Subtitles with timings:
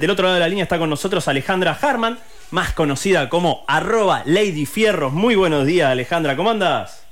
[0.00, 2.20] Del otro lado de la línea está con nosotros Alejandra Harman,
[2.52, 5.12] más conocida como arroba Lady Fierros.
[5.12, 7.04] Muy buenos días, Alejandra, ¿cómo andas?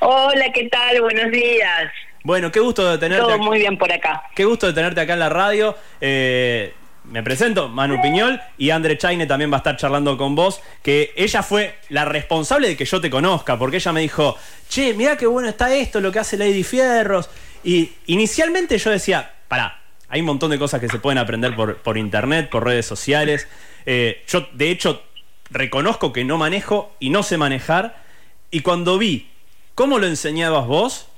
[0.00, 1.02] Hola, ¿qué tal?
[1.02, 1.92] Buenos días.
[2.24, 3.26] Bueno, qué gusto de tenerte.
[3.26, 4.22] Todo muy bien por acá.
[4.34, 5.76] Qué gusto de tenerte acá en la radio.
[6.00, 6.72] Eh,
[7.04, 11.12] me presento, Manu Piñol, y Andre Chaine también va a estar charlando con vos, que
[11.14, 14.34] ella fue la responsable de que yo te conozca, porque ella me dijo,
[14.70, 17.28] che, mira qué bueno está esto, lo que hace Lady Fierros.
[17.64, 19.77] Y inicialmente yo decía, pará,
[20.08, 23.46] hay un montón de cosas que se pueden aprender por, internet, por redes sociales.
[23.84, 25.02] Eh, yo, de hecho,
[25.50, 28.02] reconozco que no manejo y no sé manejar.
[28.50, 29.30] Y cuando vi
[29.74, 31.08] cómo lo enseñabas vos,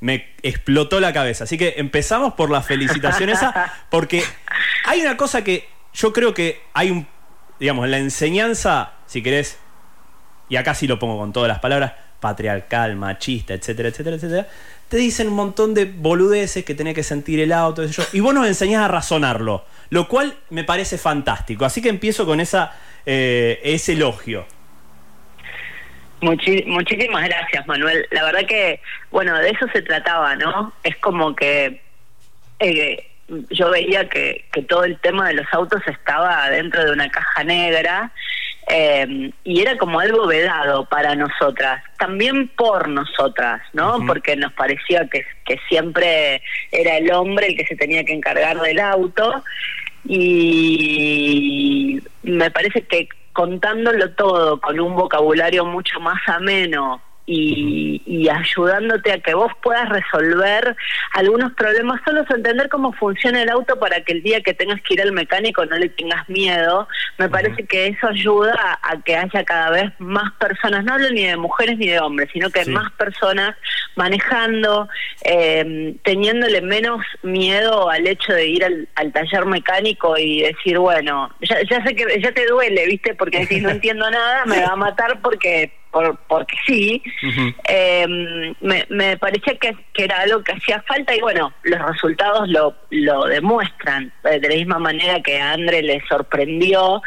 [0.00, 1.44] me explotó la cabeza.
[1.44, 4.24] Así que empezamos por la felicitación esa, porque
[4.86, 7.06] hay una cosa que yo creo que hay un,
[7.60, 9.58] digamos, la enseñanza, si querés,
[10.48, 14.46] y acá sí lo pongo con todas las palabras, patriarcal, machista, etcétera, etcétera, etcétera,
[14.88, 17.82] te dicen un montón de boludeces que tenés que sentir el auto,
[18.12, 21.64] y vos nos enseñás a razonarlo, lo cual me parece fantástico.
[21.64, 22.72] Así que empiezo con esa,
[23.04, 24.46] eh, ese elogio.
[26.20, 28.06] muchísimas gracias, Manuel.
[28.12, 30.72] La verdad que, bueno, de eso se trataba, ¿no?
[30.84, 31.82] Es como que
[32.60, 33.06] eh,
[33.50, 37.42] yo veía que, que todo el tema de los autos estaba dentro de una caja
[37.42, 38.12] negra
[38.68, 43.98] eh, y era como algo vedado para nosotras, también por nosotras, ¿no?
[44.06, 48.60] Porque nos parecía que, que siempre era el hombre el que se tenía que encargar
[48.60, 49.42] del auto
[50.04, 59.20] y me parece que contándolo todo con un vocabulario mucho más ameno y, ayudándote a
[59.20, 60.76] que vos puedas resolver
[61.12, 64.94] algunos problemas, solo entender cómo funciona el auto para que el día que tengas que
[64.94, 66.88] ir al mecánico no le tengas miedo.
[67.18, 71.26] Me parece que eso ayuda a, que haya cada vez más personas, no hablo ni
[71.26, 73.56] de mujeres ni de hombres, sino que más personas
[73.96, 74.88] manejando,
[75.24, 81.56] eh, teniéndole menos miedo al hecho de ir al, taller mecánico y decir, bueno, ya,
[81.68, 83.14] ya sé que ya te duele, ¿viste?
[83.14, 87.02] Porque si no entiendo nada, me va a matar porque por, porque sí,
[87.68, 88.06] eh,
[88.60, 93.26] me, me parecía que, era algo que hacía falta y bueno, los resultados lo, lo
[93.26, 94.12] demuestran.
[94.24, 97.02] Eh, de la misma manera que a André le sorprendió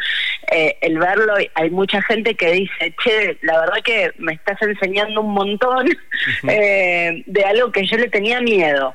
[0.50, 5.20] eh, el verlo, hay mucha gente que dice, che, la verdad que me estás enseñando
[5.20, 5.86] un montón
[6.44, 8.94] de algo que yo le tenía miedo.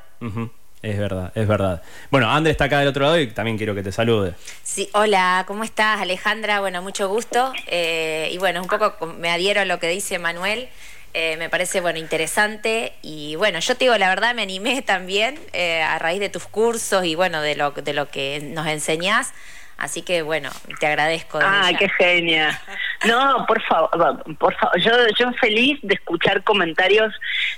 [0.82, 1.82] Es verdad, es verdad.
[2.10, 4.34] Bueno, André está acá del otro lado y también quiero que te salude.
[4.64, 6.60] Sí, hola, ¿cómo estás Alejandra?
[6.60, 7.54] Bueno, mucho gusto.
[7.68, 10.70] Eh, y bueno, un poco me adhiero a lo que dice Manuel.
[11.14, 12.94] Eh, me parece, bueno, interesante.
[13.04, 16.46] Y bueno, yo te digo, la verdad me animé también eh, a raíz de tus
[16.46, 19.34] cursos y bueno, de lo, de lo que nos enseñás.
[19.82, 21.40] Así que bueno, te agradezco.
[21.42, 22.62] Ah, qué genia.
[23.08, 23.90] No, por favor,
[24.38, 27.12] por favor, yo, yo feliz de escuchar comentarios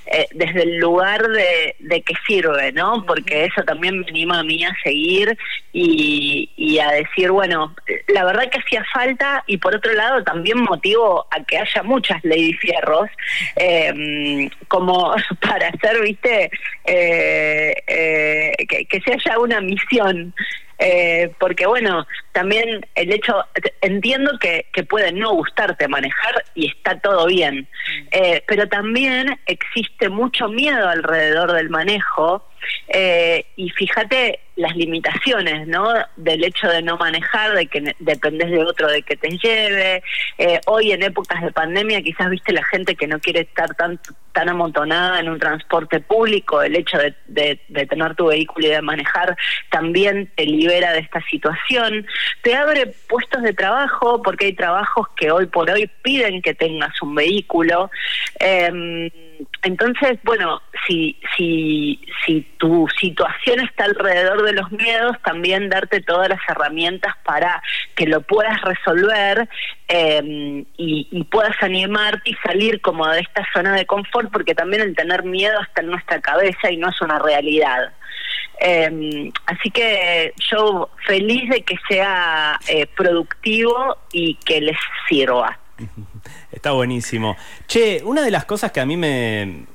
[0.05, 3.05] eh, desde el lugar de, de que sirve, ¿no?
[3.05, 5.37] Porque eso también me anima a mí a seguir
[5.73, 7.75] y, y a decir, bueno,
[8.07, 12.23] la verdad que hacía falta y por otro lado también motivo a que haya muchas
[12.23, 13.09] Lady Fierros
[13.57, 16.49] eh, como para hacer, viste,
[16.85, 20.33] eh, eh, que, que se haya una misión
[20.85, 23.45] eh, porque bueno, también el hecho,
[23.79, 27.69] entiendo que, que puede no gustarte manejar y está todo bien,
[28.11, 32.49] eh, pero también existe mucho miedo alrededor del manejo.
[32.89, 35.93] Eh, y fíjate las limitaciones, ¿no?
[36.15, 40.03] Del hecho de no manejar, de que dependes de otro de que te lleve.
[40.37, 43.99] Eh, hoy en épocas de pandemia quizás viste la gente que no quiere estar tan
[44.33, 48.81] tan amontonada en un transporte público, el hecho de, de, tener tu vehículo y de
[48.81, 49.37] manejar
[49.69, 52.07] también te libera de esta situación,
[52.41, 56.99] te abre puestos de trabajo porque hay trabajos que hoy por hoy piden que tengas
[57.03, 57.91] un vehículo.
[58.39, 59.11] Eh,
[59.63, 66.27] entonces, bueno, si, si, si tu situación está alrededor de los miedos, también darte todas
[66.29, 67.63] las herramientas para
[67.95, 69.47] que lo puedas resolver
[69.87, 74.95] em, y, puedas animarte y salir como de esta zona de confort, porque también el
[74.95, 77.93] tener miedo está en nuestra cabeza y no es una realidad.
[78.59, 84.77] Em, así que yo feliz de que sea eh, productivo y que les
[85.07, 85.57] sirva.
[86.63, 87.35] Está buenísimo.
[87.67, 89.65] Che, una de las cosas que a mí me,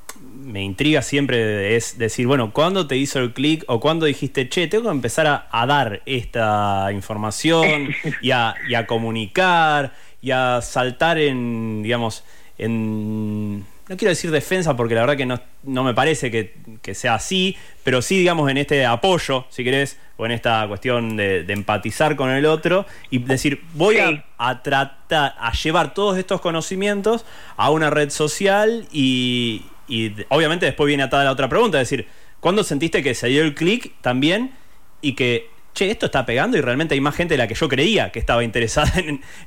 [0.43, 4.69] me intriga siempre es decir, bueno, ¿cuándo te hizo el clic o cuándo dijiste, che,
[4.69, 9.93] tengo que empezar a, dar esta información y a, y a, comunicar
[10.23, 12.25] y a saltar en, digamos,
[12.57, 13.67] en...
[13.89, 17.57] No quiero decir defensa porque la verdad que no, no me parece que, sea así,
[17.85, 22.29] pero sí, digamos, en este apoyo, si querés, o en esta cuestión de, empatizar con
[22.31, 23.99] el otro y decir, voy
[24.37, 27.25] a, tratar, a llevar todos estos conocimientos
[27.57, 32.07] a una red social y, y obviamente después viene atada la otra pregunta, es decir,
[32.41, 34.53] ¿cuándo sentiste que se dio el clic también
[35.01, 37.69] y que, che, esto está pegando y realmente hay más gente de la que yo
[37.69, 38.93] creía que estaba interesada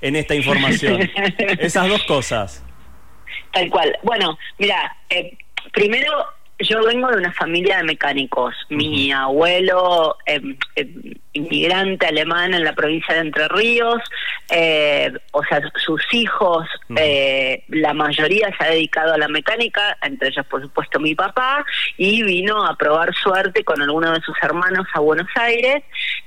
[0.02, 1.10] en, esta información.
[1.38, 2.64] Esas dos cosas.
[3.52, 3.98] Tal cual.
[4.04, 5.38] Bueno, mira, eh,
[5.72, 6.26] primero
[6.64, 8.56] yo vengo de una familia de mecánicos.
[8.70, 14.02] Mi abuelo, em, em, inmigrante alemán en la provincia de Entre Ríos,
[14.50, 20.30] eh, o sea, sus hijos, eh, la mayoría se ha dedicado a la mecánica, entre
[20.30, 21.66] ellos, por supuesto, mi papá,
[21.98, 25.84] y vino a probar suerte con alguno de sus hermanos a Buenos Aires,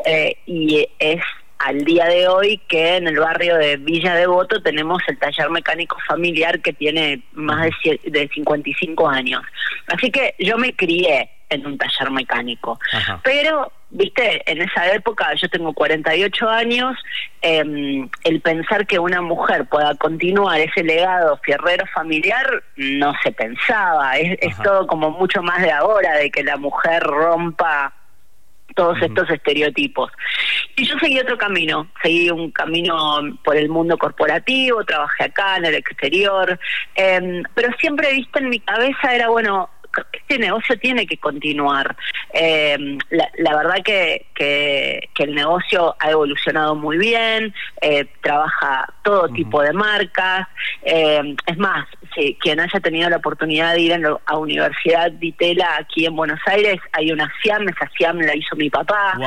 [0.06, 1.22] eh, y es
[1.58, 5.96] al día de hoy que en el barrio de Villa Devoto tenemos el taller mecánico
[6.06, 9.42] familiar que tiene más de, de 55 años.
[9.88, 12.78] Así que yo me crié en un taller mecánico.
[13.22, 16.96] Pero, viste, en esa época, yo tengo 48 años,
[17.42, 24.16] em, el pensar que una mujer pueda continuar ese legado fierrero familiar no se pensaba.
[24.18, 27.92] Es, es todo como mucho más de ahora, de que la mujer rompa
[28.74, 30.10] todos estos estereotipos.
[30.76, 35.66] Y yo seguí otro camino, seguí un camino por el mundo corporativo, trabajé acá en
[35.66, 36.58] el exterior,
[36.96, 39.70] eh, pero siempre viste en mi cabeza era, bueno,
[40.12, 41.96] este negocio tiene que continuar.
[42.32, 42.76] Eh,
[43.10, 49.72] la, verdad que, que, el negocio ha evolucionado muy bien, eh, trabaja todo tipo de
[49.72, 50.48] marcas.
[50.82, 56.06] Eh, es más, si quien haya tenido la oportunidad de ir a Universidad Ditela aquí
[56.06, 59.18] en Buenos Aires, hay una SIAM, esa SIAM la hizo mi papá.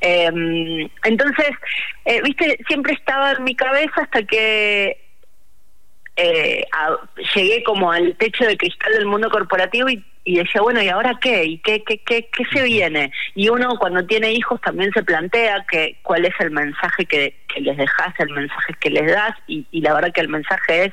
[0.00, 1.50] entonces,
[2.24, 5.05] viste, siempre estaba en mi cabeza hasta que
[6.16, 6.64] eh,
[7.34, 10.04] llegué como al techo de cristal del mundo corporativo y,
[10.34, 11.44] decía, bueno, ¿y ahora qué?
[11.44, 13.12] ¿Y qué, qué, qué, qué se viene?
[13.36, 17.60] Y uno cuando tiene hijos también se plantea que cuál es el mensaje que, que
[17.60, 20.92] les dejas, el mensaje que les das, y, y la verdad que el mensaje es,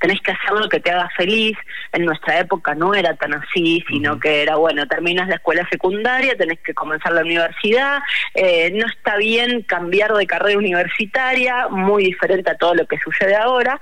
[0.00, 1.58] tenés que hacer lo que te haga feliz.
[1.92, 6.36] En nuestra época no era tan así, sino que era, bueno, terminas la escuela secundaria,
[6.36, 7.98] tenés que comenzar la universidad,
[8.34, 13.36] eh, no está bien cambiar de carrera universitaria, muy diferente a todo lo que sucede
[13.36, 13.78] ahora.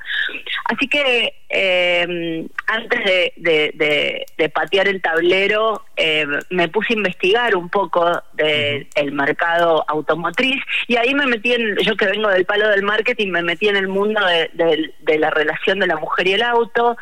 [0.64, 3.32] Así que eh, antes de,
[4.36, 10.62] de, patear el tablero, eh, me puse a investigar un poco del el mercado automotriz
[10.86, 13.76] y ahí me metí en, yo que vengo del palo del marketing, me metí en
[13.76, 16.96] el mundo de, de la relación de la mujer y el auto.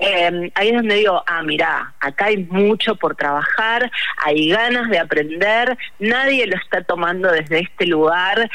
[0.00, 4.98] Eh, ahí es donde digo, ah, mira, acá hay mucho por trabajar, hay ganas de
[4.98, 8.50] aprender, nadie lo está tomando desde este lugar,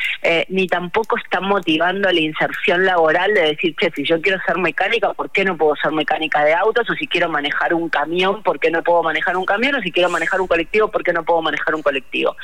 [0.49, 5.13] ni tampoco está motivando la inserción laboral de decir, che, si yo quiero ser mecánica,
[5.13, 6.89] ¿por qué no puedo ser mecánica de autos?
[6.89, 9.75] O si quiero manejar un camión, ¿por qué no puedo manejar un camión?
[9.75, 12.35] O si quiero manejar un colectivo, ¿por qué no puedo manejar un colectivo?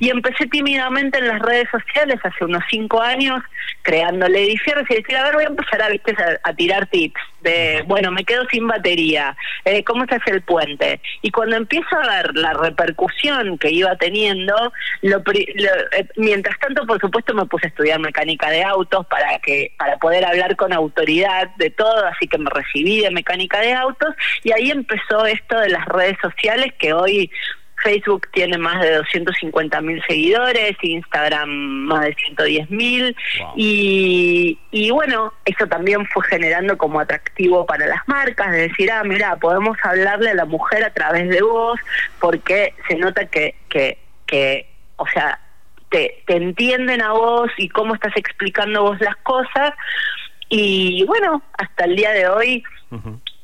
[0.00, 3.42] Y empecé tímidamente en las redes sociales hace unos cinco años,
[3.82, 6.16] creando Lady Fierros y decir, a ver, voy a empezar a, ¿viste?
[6.42, 11.00] a, tirar tips de, bueno, me quedo sin batería, eh, ¿cómo se hace el puente?
[11.22, 17.00] Y cuando empiezo a ver la repercusión que iba teniendo, lo, eh, mientras tanto, por
[17.00, 21.50] supuesto, me puse a estudiar mecánica de autos para que para poder hablar con autoridad
[21.56, 25.68] de todo, así que me recibí de mecánica de autos y ahí empezó esto de
[25.68, 27.30] las redes sociales que hoy
[27.82, 33.16] Facebook tiene más de 250 mil seguidores, Instagram más de 110 mil.
[33.56, 39.02] Y, y bueno, eso también fue generando como atractivo para las marcas, de decir, ah,
[39.04, 41.78] mira, podemos hablarle a la mujer a través de vos
[42.20, 45.40] porque se nota que, que, que o sea,
[45.90, 49.72] te, te entienden a vos y cómo estás explicando vos las cosas.
[50.48, 52.62] Y bueno, hasta el día de hoy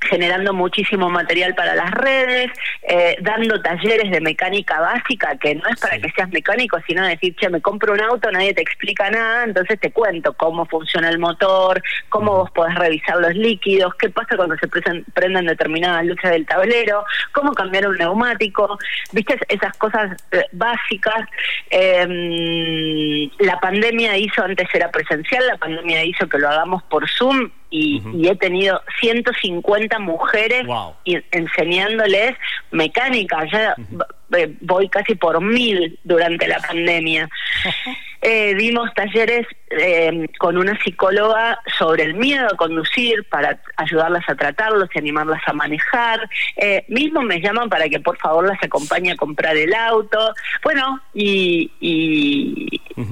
[0.04, 2.50] generando muchísimo material para las redes,
[2.82, 7.34] eh, dando talleres de mecánica básica, que no es para que seas mecánico, sino decir,
[7.36, 11.18] che, me compro un auto, nadie te explica nada, entonces te cuento cómo funciona el
[11.18, 16.46] motor, cómo vos podés revisar los líquidos, qué pasa cuando se prenden determinadas luces del
[16.46, 18.78] tablero, cómo cambiar un neumático,
[19.12, 21.28] viste esas cosas eh, básicas.
[21.70, 27.50] Em, la pandemia hizo, antes era presencial, la pandemia hizo que lo hagamos por Zoom
[27.74, 30.64] y, he tenido 150 mujeres
[31.32, 32.36] enseñándoles
[32.70, 33.46] mecánica.
[34.60, 37.28] Voy casi por mil durante la pandemia.
[38.22, 44.34] eh, dimos talleres eh, con una psicóloga sobre el miedo a conducir para ayudarlas a
[44.34, 46.28] tratarlos y animarlas a manejar.
[46.56, 50.32] Eh, mismo me llaman para que por favor las acompañe a comprar el auto.
[50.62, 51.70] Bueno, y,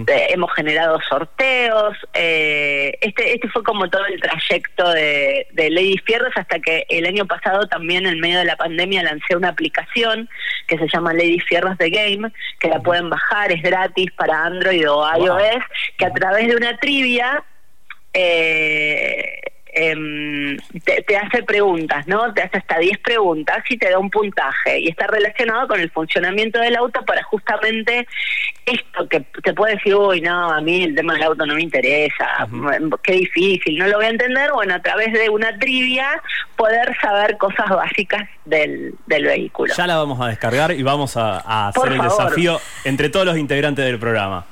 [0.07, 1.97] eh, hemos generado sorteos.
[2.15, 7.27] este, este fue como todo el trayecto de, de Lady Fierros hasta que el año
[7.27, 10.29] pasado también en medio de la pandemia lancé una aplicación
[10.69, 14.91] que se llama Lady Fierros de Game, que la pueden bajar, es gratis para Android
[14.91, 15.65] o iOS,
[15.99, 17.45] que a través de una trivia
[18.13, 22.33] eh, em, te, hace preguntas, ¿no?
[22.35, 24.81] Te hace hasta 10 preguntas y te da un puntaje.
[24.81, 28.07] Y está relacionado con el funcionamiento del auto para justamente
[28.67, 31.63] esto que te puede decir, uy, no, a mí el tema del auto no me
[31.63, 32.47] interesa,
[33.03, 34.53] qué difícil, no lo voy a entender.
[34.53, 36.23] Bueno, a través de una trivia
[36.57, 39.75] poder saber cosas básicas del, del vehículo.
[39.77, 43.85] Ya la vamos a descargar y vamos a, hacer el desafío entre todos los integrantes
[43.85, 44.47] del programa.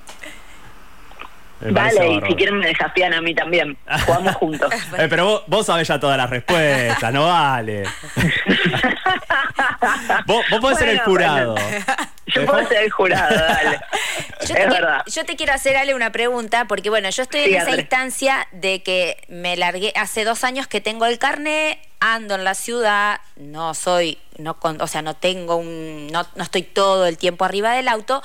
[1.60, 3.76] Vale, y si quieren me desafían a mí también.
[4.06, 4.72] Jugamos juntos.
[4.98, 7.84] Eh, pero vos, vos, sabés ya todas las respuestas, no vale.
[10.26, 11.54] vos, podés ser el jurado.
[12.26, 13.80] Yo puedo ser el jurado, dale.
[14.40, 17.56] Yo te, quiero, yo te quiero hacer, Ale, una pregunta, porque bueno, yo estoy en
[17.56, 22.44] esa instancia de que me largué, hace dos años que tengo el carnet, ando en
[22.44, 27.18] la ciudad, no soy, no o sea, no tengo un, no, no estoy todo el
[27.18, 28.22] tiempo arriba del auto,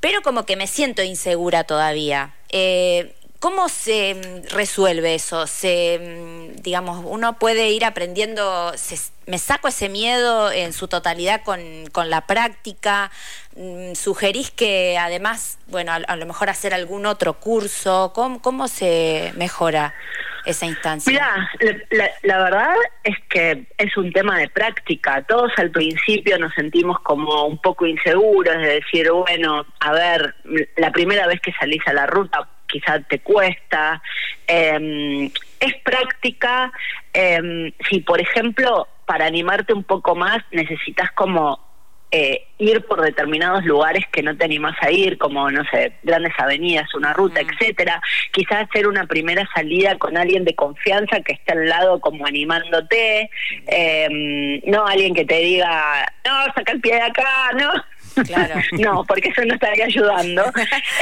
[0.00, 2.35] pero como que me siento insegura todavía.
[2.50, 5.46] Eh, ¿Cómo se mm, resuelve eso?
[5.46, 8.72] Se, mm, digamos, uno puede ir aprendiendo,
[9.26, 13.10] me saco ese miedo en su totalidad con, la práctica.
[13.54, 18.12] Mm, ¿Sugerís que además, bueno, a, lo mejor hacer algún otro curso?
[18.14, 19.94] ¿Cómo, cómo se mejora
[20.46, 21.12] esa instancia?
[21.12, 22.74] Mira, la, verdad
[23.04, 25.22] es que es un tema de práctica.
[25.22, 30.34] Todos al principio nos sentimos como un poco inseguros de decir, bueno, a ver,
[30.76, 34.00] la primera vez que salís a la ruta quizá te cuesta.
[34.46, 36.72] Em, es práctica.
[37.12, 41.65] Em, si, por ejemplo, para animarte un poco más necesitas como
[42.10, 46.32] eh, ir por determinados lugares que no te animas a ir, como, no sé, grandes
[46.38, 48.00] avenidas, una ruta, etcétera.
[48.32, 53.30] Quizás hacer una primera salida con alguien de confianza que esté al lado como animándote,
[53.66, 58.24] eh, no alguien que te diga, no, saca el pie de acá, no.
[58.24, 58.54] Claro.
[58.72, 60.44] no, porque eso no estaría ayudando.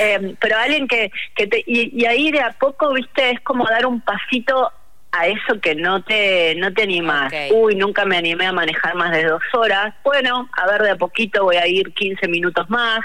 [0.01, 3.65] Eh, pero alguien que, que te, y, y ahí de a poco, viste, es como
[3.65, 4.73] dar un pasito
[5.17, 7.33] a eso que no te no te animas.
[7.53, 9.95] Uy, nunca me animé a manejar más de dos horas.
[10.03, 13.01] Bueno, a ver, de a poquito voy a ir 15 minutos más.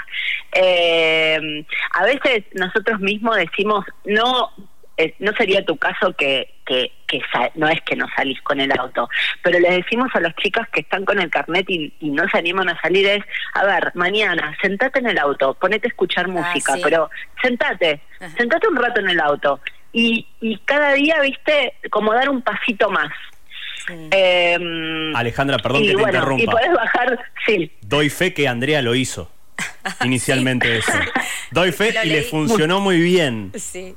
[0.52, 4.50] Eh, a veces nosotros mismos decimos, no,
[4.96, 7.22] eh, no sería tu caso que, que, que
[7.54, 9.08] no es que no salís con el auto,
[9.42, 12.68] pero les decimos a las chicas que están con el carnet y, no se animan
[12.68, 13.24] a salir es,
[13.54, 17.08] a ver, mañana, sentate en el auto, ponete a escuchar ah, música, pero
[17.40, 18.00] sentate,
[18.36, 19.60] sentate un rato en el auto
[19.92, 23.10] y, y cada día, viste, como dar un pasito más.
[24.10, 26.42] Em, Alejandra, perdón que te interrumpa.
[26.42, 27.72] Y podés bajar, sí.
[27.80, 29.30] Doy fe que Andrea lo hizo
[30.04, 30.92] inicialmente eso.
[31.50, 33.52] Doy fe y le funcionó muy bien.
[33.56, 33.94] Sí.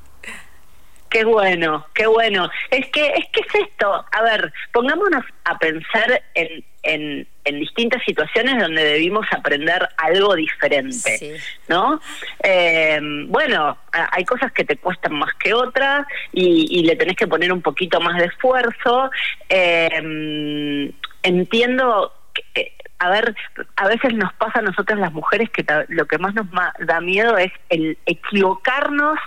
[1.10, 2.50] Qué bueno, qué bueno.
[2.72, 4.06] Es que es que es esto.
[4.12, 11.40] A ver, pongámonos a pensar en, en, en distintas situaciones donde debimos aprender algo diferente,
[11.68, 12.00] ¿no?
[12.44, 17.52] Eh, bueno, hay cosas que te cuestan más que otras y, le tenés que poner
[17.52, 19.10] un poquito más de esfuerzo.
[19.50, 20.92] Eh,
[21.24, 22.14] entiendo
[22.54, 23.36] que, a ver,
[23.76, 26.48] a veces nos pasa a nosotras las mujeres que lo que más nos
[26.80, 29.20] da miedo es el equivocarnos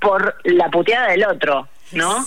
[0.00, 2.24] por la puteada del otro, ¿no?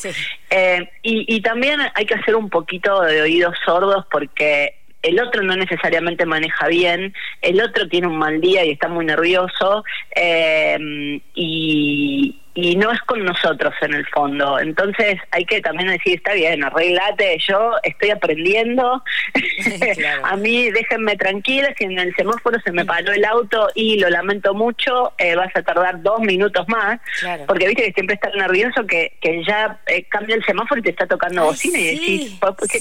[0.50, 5.44] Eh, y, y también hay que hacer un poquito de oídos sordos porque el otro
[5.44, 9.84] no necesariamente maneja bien, el otro tiene un mal día y está muy nervioso
[10.16, 14.60] eh, y, y no es con nosotros en el fondo.
[14.60, 19.04] Entonces hay que también decir, está bien, arreglate, yo estoy aprendiendo,
[20.24, 24.10] a mí déjenme tranquila, si en el semáforo se me paró el auto y lo
[24.10, 27.00] lamento mucho, eh, vas a tardar dos minutos más,
[27.46, 30.89] porque viste que siempre estás nervioso que, que ya eh, cambia el semáforo y te
[30.89, 32.39] está tocando bocina y decís,
[32.72, 32.80] ¿qué,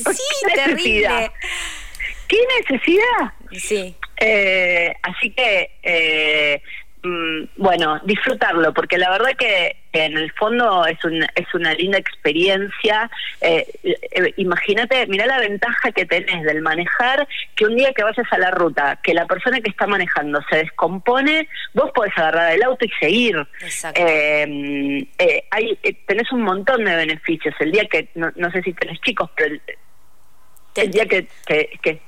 [0.56, 1.30] necesidad?
[1.30, 1.32] ¿Qué
[2.60, 3.32] necesidad?
[3.52, 3.94] Sí.
[4.18, 6.62] Eh, así que
[7.06, 10.98] Mm, bueno, disfrutarlo, porque la verdad que, en el fondo es,
[11.36, 13.08] es una linda experiencia.
[13.40, 18.26] Eh, eh, imagínate, mira la ventaja que tenés del manejar, que un día que vayas
[18.30, 22.62] a la ruta, que la persona que está manejando se descompone, vos podés agarrar el
[22.64, 23.46] auto y seguir.
[23.94, 27.54] Eh, hay, tenés un montón de beneficios.
[27.60, 29.54] El día que, no, sé si tenés chicos, pero
[30.78, 32.00] el, día que, que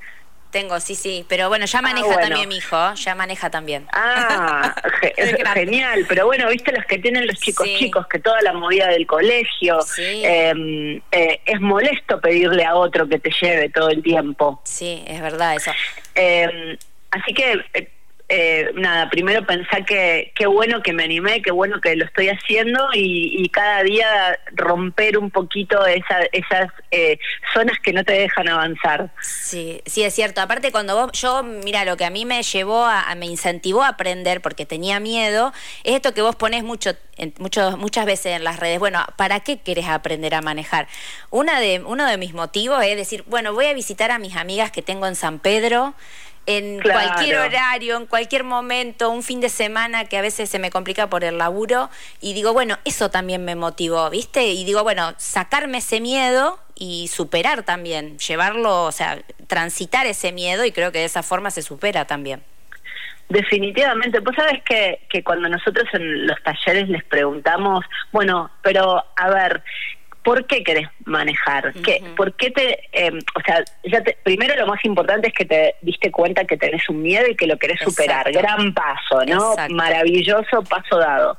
[0.51, 3.87] tengo, sí, sí, pero bueno, ya ah, maneja también mi hijo, ya maneja también.
[3.93, 4.73] Ah,
[5.53, 9.05] genial, pero bueno, viste los que tienen los chicos chicos, que toda la movida del
[9.05, 14.59] colegio, em, eh, es molesto pedirle a otro que te lleve todo el tiempo.
[14.63, 15.71] Sí, es verdad eso.
[16.15, 16.77] Em,
[17.11, 17.61] así que
[18.31, 22.29] eh, nada, primero pensar que qué bueno que me animé, qué bueno que lo estoy
[22.29, 27.17] haciendo y, cada día romper un poquito esa, esas eh,
[27.51, 29.09] zonas que no te dejan avanzar.
[29.21, 30.41] Sí, sí, es cierto.
[30.41, 33.89] Aparte, cuando vos, yo, mira, lo que a mí me llevó, a, me incentivó a
[33.89, 35.51] aprender porque tenía miedo,
[35.83, 36.91] es esto que vos ponés mucho,
[37.39, 38.77] mucho, muchas veces en las redes.
[38.77, 40.87] Bueno, ¿para qué querés aprender a manejar?
[41.31, 44.69] Una de, uno de mis motivos es decir, bueno, voy a visitar a mis amigas
[44.71, 45.95] que tengo en San Pedro
[46.45, 50.71] en cualquier horario, en cualquier momento, un fin de semana que a veces se me
[50.71, 51.89] complica por el laburo
[52.21, 54.47] y digo, bueno, eso también me motivó, ¿viste?
[54.47, 60.65] Y digo, bueno, sacarme ese miedo y superar también, llevarlo, o sea, transitar ese miedo
[60.65, 62.41] y creo que de esa forma se supera también.
[63.29, 69.29] Definitivamente, vos sabes que, que cuando nosotros en los talleres les preguntamos, bueno, pero a
[69.29, 69.63] ver,
[70.23, 71.73] ¿por qué querés manejar?
[71.83, 72.79] ¿Qué, ¿Por qué te.?
[72.91, 76.87] Em, o sea, ya primero lo más importante es que te diste cuenta que tenés
[76.89, 78.31] un miedo y que lo querés superar.
[78.31, 79.55] Gran paso, ¿no?
[79.69, 81.37] Maravilloso paso dado.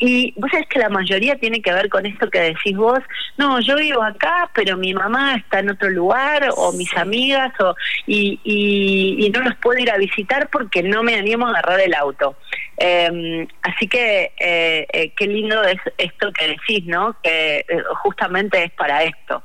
[0.00, 2.98] Y vos sabés que la mayoría tiene que ver con esto que decís vos.
[3.36, 7.74] No, yo vivo acá, pero mi mamá está en otro lugar, o mis amigas, o,
[8.06, 11.80] y, y, y no los puedo ir a visitar porque no me animo a agarrar
[11.80, 12.36] el auto.
[12.76, 17.16] Eh, así que eh, eh, qué lindo es esto que decís, ¿no?
[17.22, 19.42] Que eh, justamente es para esto.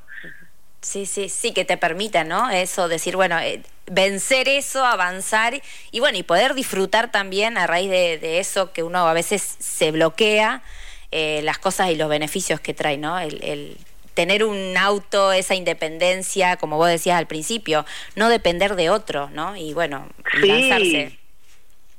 [0.82, 2.50] Sí, sí, sí, que te permita, ¿no?
[2.50, 3.38] Eso, decir, bueno,
[3.92, 9.06] vencer eso, avanzar y bueno, y poder disfrutar también a raíz de, eso que uno
[9.06, 10.62] a veces se bloquea,
[11.12, 13.20] las cosas y los beneficios que trae, ¿no?
[13.20, 13.78] El,
[14.14, 19.58] tener un auto, esa independencia, como vos decías al principio, no depender de otro, ¿no?
[19.58, 21.19] Y bueno, lanzarse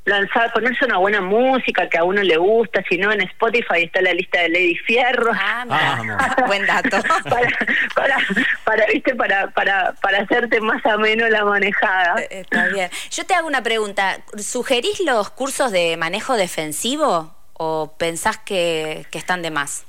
[0.04, 4.00] lanzar, ponerse una buena música que a uno le gusta, si no en Spotify está
[4.00, 5.32] la lista de Lady Fierro.
[5.34, 6.96] Ah, buen dato.
[7.24, 7.48] para,
[7.94, 8.16] para,
[8.64, 12.20] para, viste, para, para, para hacerte más ameno la manejada.
[12.22, 12.90] Eh, está bien.
[13.10, 14.18] Yo te hago una pregunta.
[14.38, 19.84] ¿Sugerís los cursos de manejo defensivo o pensás que, que están de más?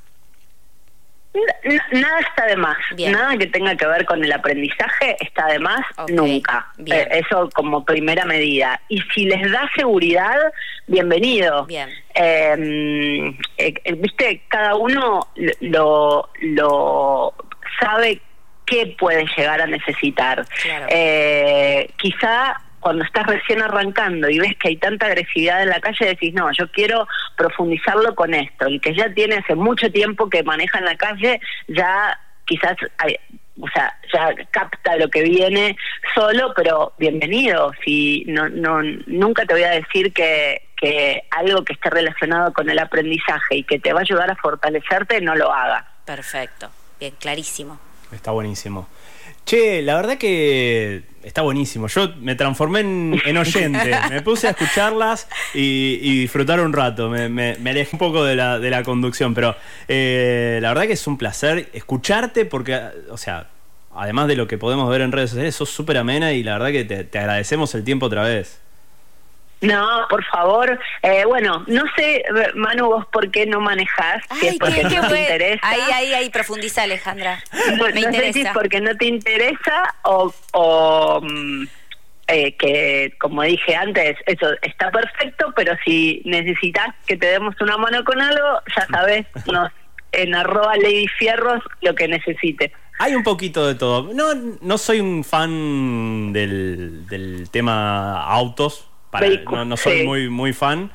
[1.93, 5.79] Nada está de más, nada que tenga que ver con el aprendizaje está de más
[6.09, 6.67] nunca.
[6.85, 8.81] Eh, eso como primera medida.
[8.89, 10.37] Y si les da seguridad,
[10.87, 11.65] bienvenido.
[11.67, 11.89] Bien.
[12.13, 15.29] Em, eh, eh, Viste, cada uno
[15.61, 17.33] lo, lo
[17.79, 18.19] sabe
[18.65, 20.45] qué puede llegar a necesitar.
[21.97, 26.33] quizá cuando estás recién arrancando y ves que hay tanta agresividad en la calle, decís,
[26.33, 27.07] no, yo quiero
[27.37, 28.65] profundizarlo con esto.
[28.65, 32.75] El que ya tiene hace mucho tiempo que maneja en la calle, ya quizás,
[33.59, 35.77] o sea, ya capta lo que viene
[36.13, 37.71] solo, pero bienvenido.
[37.85, 42.69] Si no, no, nunca te voy a decir que, que algo que esté relacionado con
[42.69, 45.85] el aprendizaje y que te va a ayudar a fortalecerte, no lo haga.
[46.03, 47.79] Perfecto, bien, clarísimo.
[48.11, 48.89] Está buenísimo.
[49.45, 51.87] Che, la verdad que está buenísimo.
[51.87, 53.91] Yo me transformé en, oyente.
[54.09, 57.09] me puse a escucharlas y, disfrutar un rato.
[57.09, 59.55] Me, alejé un poco de la, de la conducción, pero
[59.87, 63.47] eh, la verdad que es un placer escucharte porque, o sea,
[63.93, 66.71] además de lo que podemos ver en redes sociales, sos súper amena y la verdad
[66.71, 68.61] que te agradecemos el tiempo otra vez.
[69.61, 70.79] No, por favor.
[71.03, 72.23] Eh, bueno, no sé,
[72.55, 74.23] Manu, vos por qué no manejás.
[74.39, 75.67] si es porque no te interesa.
[75.67, 77.43] Ahí, ahí, ahí, profundiza, Alejandra.
[77.77, 78.33] No, Me interesa.
[78.33, 81.63] Sé si porque no te interesa o, o mm,
[82.27, 87.77] eh, que, como dije antes, eso está perfecto, pero si necesitas que te demos una
[87.77, 89.71] mano con algo, ya sabes, nos,
[90.11, 92.73] en arroba Lady Fierros lo que necesite.
[92.99, 94.13] Hay un poquito de todo.
[94.13, 98.87] No, no soy un fan del, del tema autos,
[99.65, 100.91] no, soy muy, muy fan,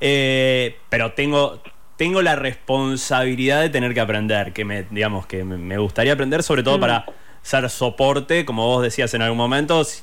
[0.00, 1.62] eh, pero tengo,
[1.96, 6.62] tengo la responsabilidad de tener que aprender, que me, digamos, que me gustaría aprender, sobre
[6.62, 6.80] todo mm.
[6.80, 7.06] para
[7.42, 10.02] ser soporte, como vos decías en algún momento, si,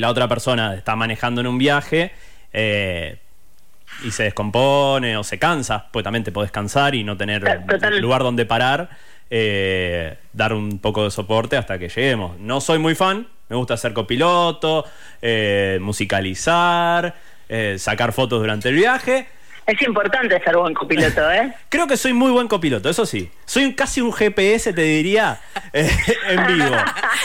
[0.00, 2.12] la otra persona está manejando en un viaje
[2.52, 3.18] eh,
[4.04, 7.44] y se descompone o se cansa, pues también te podés cansar y no tener
[8.00, 8.88] lugar donde parar.
[9.34, 12.38] Eh, dar un poco de soporte hasta que lleguemos.
[12.38, 14.86] No soy muy fan, me gusta ser copiloto,
[15.20, 17.14] eh, musicalizar,
[17.50, 19.28] eh, sacar fotos durante el viaje.
[19.66, 21.52] Es importante ser buen copiloto, ¿eh?
[21.68, 23.30] Creo que soy muy buen copiloto, eso sí.
[23.44, 25.38] Soy casi un GPS, te diría,
[25.74, 25.90] eh,
[26.30, 26.74] en vivo.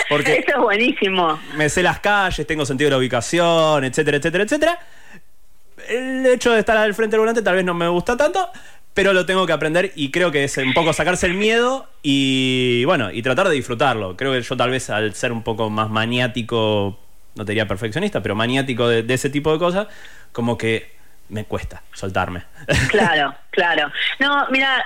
[0.10, 1.40] Porque eso es buenísimo.
[1.56, 4.80] Me sé las calles, tengo sentido de la ubicación, etcétera, etcétera, etcétera.
[5.88, 8.50] El hecho de estar al frente del volante tal vez no me gusta tanto,
[8.98, 12.84] pero lo tengo que aprender y creo que es un poco sacarse el miedo y
[12.86, 14.18] bueno, y tratar de disfrutarlo.
[14.18, 17.00] Creo que yo tal vez al ser un poco más maniático,
[17.36, 19.88] no te diría perfeccionista, pero maniático de, ese tipo de cosas,
[20.32, 20.96] como que
[21.30, 22.42] me cuesta soltarme.
[22.90, 23.92] Claro, claro.
[24.18, 24.84] No, mira,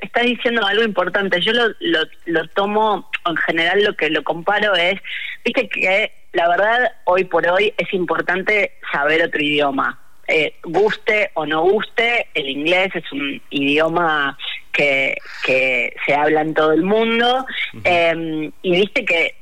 [0.00, 1.40] estás diciendo algo importante.
[1.40, 5.00] Yo lo, lo, lo tomo, en general lo que lo comparo es,
[5.44, 11.46] viste que la verdad hoy por hoy es importante saber otro idioma eh, guste o
[11.46, 14.36] no guste, el inglés es un idioma
[14.72, 17.46] que, que se habla en todo el mundo.
[17.84, 19.34] Eh, y viste que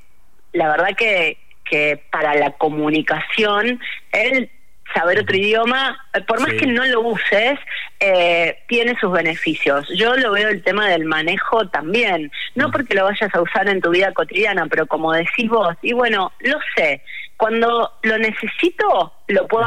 [0.52, 3.80] la verdad que, que para la comunicación,
[4.12, 4.50] el
[4.94, 6.58] saber otro idioma, eh, por más Sí.
[6.58, 7.58] que no lo uses,
[7.98, 9.88] eh, tiene sus beneficios.
[9.96, 13.80] Yo lo veo el tema del manejo también, no porque lo vayas a usar en
[13.80, 17.02] tu vida cotidiana, pero como decís vos, y bueno, lo sé,
[17.38, 19.64] cuando lo necesito, lo puedo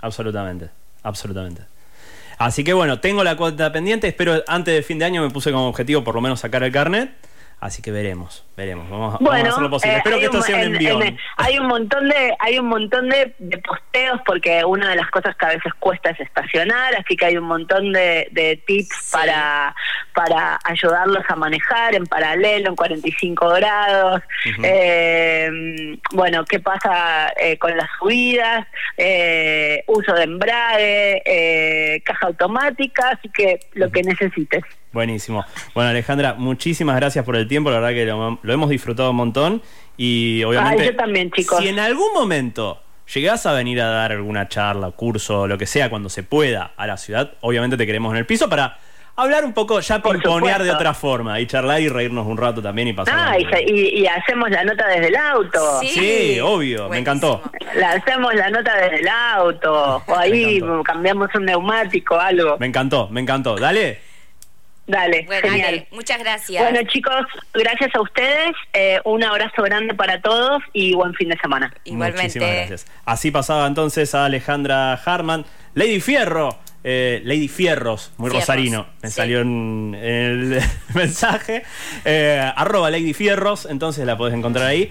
[0.00, 0.70] Absolutamente,
[1.02, 1.62] absolutamente.
[2.38, 5.52] Así que bueno, tengo la cuota pendiente, espero antes de fin de año me puse
[5.52, 7.12] como objetivo por lo menos sacar el carnet,
[7.60, 9.94] así que veremos, veremos, vamos, vamos a Bueno, hacer lo posible.
[9.94, 11.02] eh, espero hay que esto sea un en- envión.
[11.02, 15.10] en- hay un montón de hay un montón de, de posteos porque una de las
[15.10, 18.88] cosas que a veces cuesta es estacionar, así que hay un montón de, de tips
[19.02, 19.12] Sí.
[19.12, 19.74] para
[20.14, 24.20] para ayudarlos a manejar en paralelo en 45 grados.
[24.50, 24.62] Ujú.
[24.64, 33.10] Eh, bueno, qué pasa eh, con las subidas, Eh, uso de embrague, eh, caja automática,
[33.10, 34.62] así que lo que necesites.
[34.92, 35.44] Buenísimo.
[35.74, 37.70] Bueno, Alejandra, muchísimas gracias por el tiempo.
[37.70, 39.62] La verdad que lo, lo hemos disfrutado un montón.
[39.96, 40.82] Y obviamente.
[40.82, 41.58] Ay, yo también, chicos.
[41.58, 42.80] Si en algún momento
[43.14, 46.86] llegás a venir a dar alguna charla, curso, lo que sea, cuando se pueda a
[46.86, 48.78] la ciudad, obviamente te queremos en el piso para
[49.16, 52.88] hablar un poco, ya pimponear de otra forma y charlar y reírnos un rato también
[52.88, 53.14] y pasar.
[53.16, 55.80] Ah, y, se- y- y hacemos la nota desde el auto.
[55.82, 55.88] Sí.
[55.88, 57.42] Sí, obvio, me encantó.
[57.76, 62.56] La hacemos la nota desde el auto, o ahí cambiamos un neumático, algo.
[62.58, 63.56] Me encantó, me encantó.
[63.56, 64.09] Dale.
[64.90, 65.86] Dale, Bueno, genial.
[65.90, 66.62] Muchas gracias.
[66.62, 67.24] Bueno, chicos,
[67.54, 68.52] gracias a ustedes.
[68.72, 71.72] eh, un abrazo grande para todos y buen fin de semana.
[71.84, 72.22] Igualmente.
[72.22, 72.86] Muchísimas gracias.
[73.04, 75.44] Así pasaba entonces a Alejandra Harman.
[75.74, 76.58] Lady Fierro.
[76.82, 79.16] eh, Lady Fierros, muy Fierros, rosarino, me sí.
[79.16, 80.62] salió en, en el
[80.94, 81.62] mensaje.
[82.06, 84.90] Eh, arroba Lady Fierros, entonces la podés encontrar ahí.